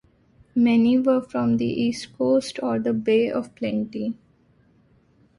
Many 0.55 0.97
were 0.97 1.21
from 1.21 1.57
the 1.57 1.67
East 1.67 2.17
Coast 2.17 2.59
or 2.63 2.79
the 2.79 2.91
Bay 2.91 3.29
of 3.29 3.53
Plenty. 3.53 4.15